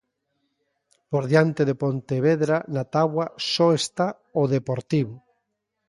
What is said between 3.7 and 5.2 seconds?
está o Deportivo.